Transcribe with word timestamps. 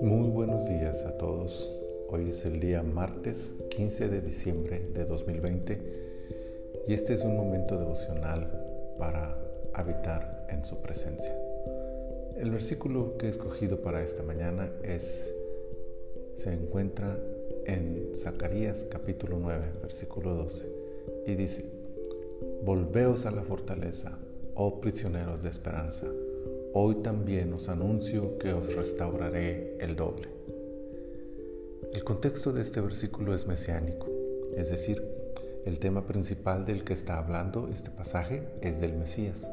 Muy 0.00 0.30
buenos 0.30 0.66
días 0.66 1.04
a 1.04 1.18
todos. 1.18 1.70
Hoy 2.08 2.30
es 2.30 2.46
el 2.46 2.58
día 2.58 2.82
martes 2.82 3.54
15 3.76 4.08
de 4.08 4.22
diciembre 4.22 4.80
de 4.94 5.04
2020 5.04 5.82
y 6.86 6.94
este 6.94 7.12
es 7.12 7.22
un 7.22 7.36
momento 7.36 7.76
devocional 7.78 8.96
para 8.98 9.38
habitar 9.74 10.46
en 10.48 10.64
su 10.64 10.80
presencia. 10.80 11.36
El 12.38 12.50
versículo 12.50 13.18
que 13.18 13.26
he 13.26 13.28
escogido 13.30 13.82
para 13.82 14.02
esta 14.02 14.22
mañana 14.22 14.72
es 14.82 15.34
se 16.32 16.50
encuentra 16.50 17.18
en 17.66 18.12
Zacarías 18.16 18.86
capítulo 18.88 19.38
9, 19.38 19.66
versículo 19.82 20.34
12 20.34 20.66
y 21.26 21.34
dice: 21.34 21.66
Volveos 22.62 23.26
a 23.26 23.32
la 23.32 23.42
fortaleza, 23.42 24.18
oh 24.56 24.80
prisioneros 24.80 25.42
de 25.42 25.50
esperanza. 25.50 26.06
Hoy 26.72 26.96
también 26.96 27.52
os 27.52 27.68
anuncio 27.68 28.38
que 28.38 28.54
os 28.54 28.74
restauraré 28.74 29.76
el 29.80 29.96
doble. 29.96 30.28
El 31.92 32.02
contexto 32.04 32.52
de 32.52 32.62
este 32.62 32.80
versículo 32.80 33.34
es 33.34 33.46
mesiánico, 33.46 34.06
es 34.56 34.70
decir, 34.70 35.02
el 35.66 35.78
tema 35.78 36.06
principal 36.06 36.64
del 36.64 36.84
que 36.84 36.94
está 36.94 37.18
hablando 37.18 37.68
este 37.70 37.90
pasaje 37.90 38.44
es 38.62 38.80
del 38.80 38.94
Mesías. 38.94 39.50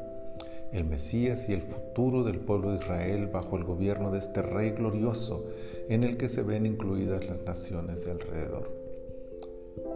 El 0.72 0.84
Mesías 0.84 1.50
y 1.50 1.52
el 1.52 1.62
futuro 1.62 2.24
del 2.24 2.38
pueblo 2.38 2.70
de 2.70 2.78
Israel 2.78 3.26
bajo 3.26 3.58
el 3.58 3.64
gobierno 3.64 4.10
de 4.10 4.18
este 4.18 4.40
rey 4.40 4.70
glorioso 4.70 5.44
en 5.88 6.02
el 6.02 6.16
que 6.16 6.30
se 6.30 6.42
ven 6.42 6.64
incluidas 6.64 7.26
las 7.26 7.42
naciones 7.42 8.06
de 8.06 8.12
alrededor. 8.12 8.70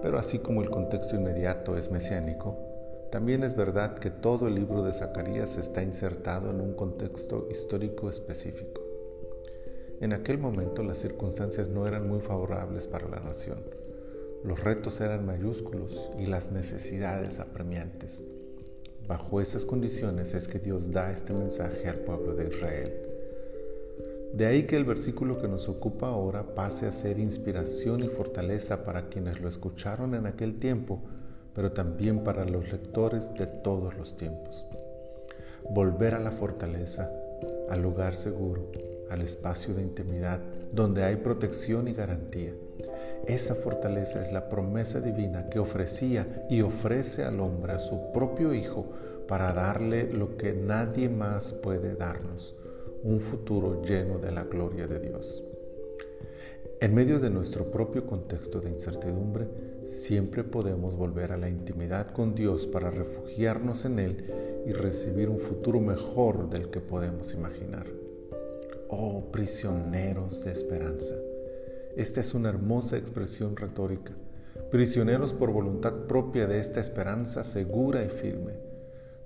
Pero 0.02 0.18
así 0.18 0.38
como 0.38 0.62
el 0.62 0.70
contexto 0.70 1.16
inmediato 1.16 1.76
es 1.76 1.90
mesiánico, 1.90 2.67
también 3.10 3.42
es 3.42 3.56
verdad 3.56 3.98
que 3.98 4.10
todo 4.10 4.48
el 4.48 4.54
libro 4.54 4.82
de 4.82 4.92
Zacarías 4.92 5.56
está 5.56 5.82
insertado 5.82 6.50
en 6.50 6.60
un 6.60 6.74
contexto 6.74 7.48
histórico 7.50 8.10
específico. 8.10 8.82
En 10.00 10.12
aquel 10.12 10.38
momento 10.38 10.82
las 10.82 10.98
circunstancias 10.98 11.68
no 11.68 11.86
eran 11.86 12.06
muy 12.06 12.20
favorables 12.20 12.86
para 12.86 13.08
la 13.08 13.20
nación. 13.20 13.58
Los 14.44 14.62
retos 14.62 15.00
eran 15.00 15.26
mayúsculos 15.26 16.10
y 16.18 16.26
las 16.26 16.52
necesidades 16.52 17.40
apremiantes. 17.40 18.22
Bajo 19.08 19.40
esas 19.40 19.64
condiciones 19.64 20.34
es 20.34 20.46
que 20.46 20.58
Dios 20.58 20.92
da 20.92 21.10
este 21.10 21.32
mensaje 21.32 21.88
al 21.88 22.00
pueblo 22.00 22.34
de 22.34 22.48
Israel. 22.48 22.92
De 24.34 24.44
ahí 24.44 24.64
que 24.64 24.76
el 24.76 24.84
versículo 24.84 25.40
que 25.40 25.48
nos 25.48 25.68
ocupa 25.70 26.08
ahora 26.08 26.54
pase 26.54 26.86
a 26.86 26.92
ser 26.92 27.18
inspiración 27.18 28.04
y 28.04 28.08
fortaleza 28.08 28.84
para 28.84 29.08
quienes 29.08 29.40
lo 29.40 29.48
escucharon 29.48 30.14
en 30.14 30.26
aquel 30.26 30.58
tiempo 30.58 31.02
pero 31.58 31.72
también 31.72 32.22
para 32.22 32.44
los 32.44 32.70
lectores 32.70 33.34
de 33.34 33.48
todos 33.48 33.96
los 33.96 34.16
tiempos. 34.16 34.64
Volver 35.68 36.14
a 36.14 36.20
la 36.20 36.30
fortaleza, 36.30 37.10
al 37.68 37.82
lugar 37.82 38.14
seguro, 38.14 38.70
al 39.10 39.22
espacio 39.22 39.74
de 39.74 39.82
intimidad, 39.82 40.38
donde 40.72 41.02
hay 41.02 41.16
protección 41.16 41.88
y 41.88 41.94
garantía. 41.94 42.52
Esa 43.26 43.56
fortaleza 43.56 44.22
es 44.22 44.32
la 44.32 44.48
promesa 44.48 45.00
divina 45.00 45.50
que 45.50 45.58
ofrecía 45.58 46.46
y 46.48 46.60
ofrece 46.60 47.24
al 47.24 47.40
hombre 47.40 47.72
a 47.72 47.80
su 47.80 48.12
propio 48.12 48.54
Hijo 48.54 48.86
para 49.26 49.52
darle 49.52 50.12
lo 50.12 50.36
que 50.36 50.52
nadie 50.52 51.08
más 51.08 51.52
puede 51.54 51.96
darnos, 51.96 52.54
un 53.02 53.20
futuro 53.20 53.82
lleno 53.82 54.20
de 54.20 54.30
la 54.30 54.44
gloria 54.44 54.86
de 54.86 55.00
Dios. 55.00 55.42
En 56.80 56.94
medio 56.94 57.18
de 57.18 57.28
nuestro 57.28 57.72
propio 57.72 58.06
contexto 58.06 58.60
de 58.60 58.70
incertidumbre, 58.70 59.48
siempre 59.84 60.44
podemos 60.44 60.96
volver 60.96 61.32
a 61.32 61.36
la 61.36 61.48
intimidad 61.48 62.12
con 62.12 62.36
Dios 62.36 62.68
para 62.68 62.88
refugiarnos 62.88 63.84
en 63.84 63.98
Él 63.98 64.32
y 64.64 64.70
recibir 64.70 65.28
un 65.28 65.40
futuro 65.40 65.80
mejor 65.80 66.48
del 66.48 66.70
que 66.70 66.78
podemos 66.78 67.34
imaginar. 67.34 67.86
Oh, 68.90 69.32
prisioneros 69.32 70.44
de 70.44 70.52
esperanza. 70.52 71.16
Esta 71.96 72.20
es 72.20 72.32
una 72.32 72.50
hermosa 72.50 72.96
expresión 72.96 73.56
retórica. 73.56 74.12
Prisioneros 74.70 75.32
por 75.32 75.50
voluntad 75.50 76.06
propia 76.06 76.46
de 76.46 76.60
esta 76.60 76.78
esperanza 76.78 77.42
segura 77.42 78.04
y 78.04 78.08
firme. 78.08 78.52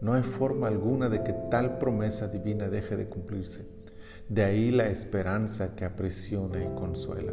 No 0.00 0.14
hay 0.14 0.22
forma 0.22 0.68
alguna 0.68 1.10
de 1.10 1.22
que 1.22 1.34
tal 1.50 1.76
promesa 1.76 2.28
divina 2.28 2.70
deje 2.70 2.96
de 2.96 3.10
cumplirse. 3.10 3.81
De 4.28 4.44
ahí 4.44 4.70
la 4.70 4.88
esperanza 4.88 5.74
que 5.74 5.84
aprisiona 5.84 6.62
y 6.62 6.74
consuela. 6.74 7.32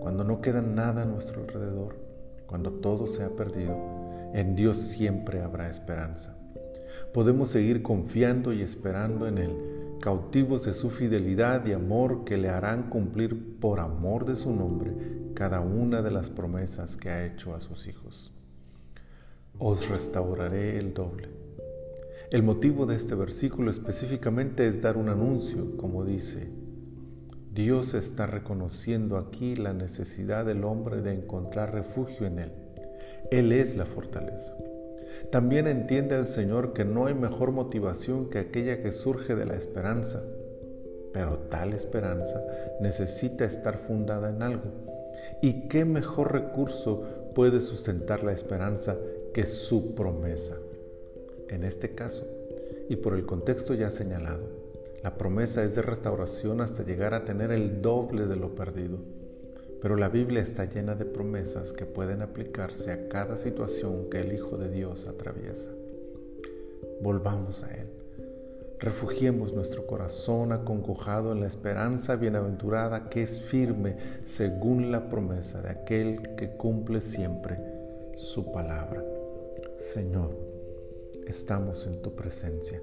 Cuando 0.00 0.24
no 0.24 0.40
queda 0.40 0.60
nada 0.60 1.02
a 1.02 1.06
nuestro 1.06 1.42
alrededor, 1.42 1.96
cuando 2.46 2.72
todo 2.72 3.06
se 3.06 3.24
ha 3.24 3.30
perdido, 3.30 3.76
en 4.34 4.56
Dios 4.56 4.78
siempre 4.78 5.40
habrá 5.40 5.68
esperanza. 5.68 6.36
Podemos 7.14 7.48
seguir 7.50 7.82
confiando 7.82 8.52
y 8.52 8.62
esperando 8.62 9.26
en 9.26 9.38
Él, 9.38 9.56
cautivos 10.00 10.64
de 10.64 10.74
su 10.74 10.90
fidelidad 10.90 11.64
y 11.66 11.72
amor 11.72 12.24
que 12.24 12.36
le 12.36 12.48
harán 12.48 12.90
cumplir 12.90 13.58
por 13.60 13.80
amor 13.80 14.26
de 14.26 14.36
su 14.36 14.54
nombre 14.54 14.92
cada 15.34 15.60
una 15.60 16.02
de 16.02 16.10
las 16.10 16.30
promesas 16.30 16.96
que 16.96 17.10
ha 17.10 17.24
hecho 17.24 17.54
a 17.54 17.60
sus 17.60 17.86
hijos. 17.86 18.32
Os 19.58 19.88
restauraré 19.88 20.78
el 20.78 20.92
doble 20.92 21.41
el 22.32 22.42
motivo 22.42 22.86
de 22.86 22.96
este 22.96 23.14
versículo 23.14 23.70
específicamente 23.70 24.66
es 24.66 24.80
dar 24.80 24.96
un 24.96 25.10
anuncio, 25.10 25.76
como 25.76 26.02
dice, 26.02 26.48
Dios 27.52 27.92
está 27.92 28.26
reconociendo 28.26 29.18
aquí 29.18 29.54
la 29.54 29.74
necesidad 29.74 30.46
del 30.46 30.64
hombre 30.64 31.02
de 31.02 31.12
encontrar 31.12 31.74
refugio 31.74 32.26
en 32.26 32.38
Él. 32.38 32.52
Él 33.30 33.52
es 33.52 33.76
la 33.76 33.84
fortaleza. 33.84 34.56
También 35.30 35.66
entiende 35.66 36.16
el 36.16 36.26
Señor 36.26 36.72
que 36.72 36.86
no 36.86 37.04
hay 37.04 37.12
mejor 37.12 37.52
motivación 37.52 38.30
que 38.30 38.38
aquella 38.38 38.82
que 38.82 38.92
surge 38.92 39.36
de 39.36 39.44
la 39.44 39.56
esperanza, 39.56 40.22
pero 41.12 41.36
tal 41.36 41.74
esperanza 41.74 42.42
necesita 42.80 43.44
estar 43.44 43.76
fundada 43.76 44.30
en 44.30 44.42
algo. 44.42 44.70
¿Y 45.42 45.68
qué 45.68 45.84
mejor 45.84 46.32
recurso 46.32 47.02
puede 47.34 47.60
sustentar 47.60 48.24
la 48.24 48.32
esperanza 48.32 48.96
que 49.34 49.44
su 49.44 49.94
promesa? 49.94 50.56
En 51.52 51.64
este 51.64 51.94
caso, 51.94 52.26
y 52.88 52.96
por 52.96 53.14
el 53.14 53.26
contexto 53.26 53.74
ya 53.74 53.90
señalado, 53.90 54.62
la 55.02 55.18
promesa 55.18 55.64
es 55.64 55.74
de 55.74 55.82
restauración 55.82 56.60
hasta 56.60 56.84
llegar 56.84 57.12
a 57.12 57.24
tener 57.24 57.50
el 57.50 57.82
doble 57.82 58.26
de 58.26 58.36
lo 58.36 58.54
perdido. 58.54 58.98
Pero 59.80 59.96
la 59.96 60.08
Biblia 60.08 60.40
está 60.40 60.64
llena 60.66 60.94
de 60.94 61.04
promesas 61.04 61.72
que 61.72 61.86
pueden 61.86 62.22
aplicarse 62.22 62.92
a 62.92 63.08
cada 63.08 63.36
situación 63.36 64.08
que 64.08 64.20
el 64.20 64.32
Hijo 64.32 64.56
de 64.56 64.70
Dios 64.70 65.08
atraviesa. 65.08 65.70
Volvamos 67.00 67.64
a 67.64 67.74
Él. 67.74 67.88
Refugiemos 68.78 69.52
nuestro 69.52 69.86
corazón 69.86 70.52
acongojado 70.52 71.32
en 71.32 71.40
la 71.40 71.48
esperanza 71.48 72.14
bienaventurada 72.14 73.08
que 73.08 73.22
es 73.22 73.40
firme 73.40 73.96
según 74.22 74.92
la 74.92 75.08
promesa 75.08 75.62
de 75.62 75.70
aquel 75.70 76.36
que 76.36 76.56
cumple 76.56 77.00
siempre 77.00 77.58
su 78.16 78.52
palabra. 78.52 79.04
Señor, 79.76 80.51
estamos 81.26 81.86
en 81.86 82.02
tu 82.02 82.14
presencia. 82.14 82.80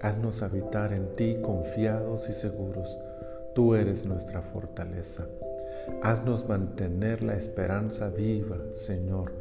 Haznos 0.00 0.42
habitar 0.42 0.92
en 0.92 1.16
ti 1.16 1.38
confiados 1.42 2.28
y 2.28 2.32
seguros. 2.32 2.98
Tú 3.54 3.74
eres 3.74 4.04
nuestra 4.04 4.42
fortaleza. 4.42 5.26
Haznos 6.02 6.48
mantener 6.48 7.22
la 7.22 7.36
esperanza 7.36 8.10
viva, 8.10 8.58
Señor, 8.72 9.32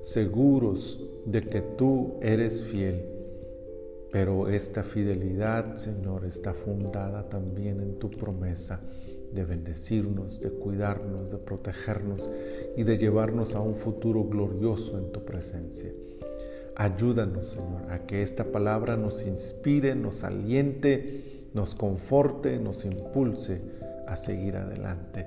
seguros 0.00 1.00
de 1.24 1.40
que 1.42 1.60
tú 1.60 2.18
eres 2.20 2.60
fiel. 2.60 3.08
Pero 4.10 4.48
esta 4.48 4.82
fidelidad, 4.82 5.76
Señor, 5.76 6.26
está 6.26 6.52
fundada 6.52 7.28
también 7.28 7.80
en 7.80 7.98
tu 7.98 8.10
promesa 8.10 8.82
de 9.32 9.44
bendecirnos, 9.44 10.40
de 10.40 10.50
cuidarnos, 10.50 11.30
de 11.30 11.38
protegernos 11.38 12.30
y 12.76 12.82
de 12.82 12.98
llevarnos 12.98 13.54
a 13.54 13.60
un 13.60 13.74
futuro 13.74 14.24
glorioso 14.24 14.98
en 14.98 15.10
tu 15.12 15.24
presencia. 15.24 15.90
Ayúdanos, 16.76 17.46
Señor, 17.46 17.90
a 17.90 18.06
que 18.06 18.22
esta 18.22 18.44
palabra 18.44 18.96
nos 18.96 19.26
inspire, 19.26 19.94
nos 19.94 20.24
aliente, 20.24 21.48
nos 21.52 21.74
conforte, 21.74 22.58
nos 22.58 22.84
impulse 22.84 23.60
a 24.06 24.16
seguir 24.16 24.56
adelante. 24.56 25.26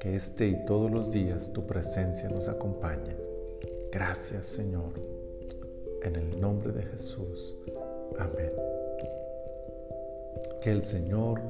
Que 0.00 0.16
este 0.16 0.48
y 0.48 0.64
todos 0.64 0.90
los 0.90 1.12
días 1.12 1.52
tu 1.52 1.66
presencia 1.66 2.28
nos 2.28 2.48
acompañe. 2.48 3.14
Gracias, 3.92 4.46
Señor. 4.46 4.92
En 6.02 6.16
el 6.16 6.40
nombre 6.40 6.72
de 6.72 6.82
Jesús. 6.82 7.54
Amén. 8.18 8.50
Que 10.60 10.72
el 10.72 10.82
Señor 10.82 11.40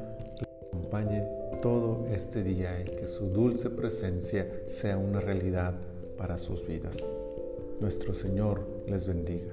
le 0.40 0.68
acompañe 0.68 1.22
todo 1.62 2.06
este 2.12 2.42
día 2.42 2.80
y 2.80 2.84
que 2.84 3.06
su 3.06 3.28
dulce 3.28 3.70
presencia 3.70 4.46
sea 4.66 4.98
una 4.98 5.20
realidad 5.20 5.74
para 6.18 6.36
sus 6.36 6.66
vidas. 6.66 6.96
Nuestro 7.82 8.14
Señor 8.14 8.60
les 8.86 9.08
bendiga. 9.08 9.52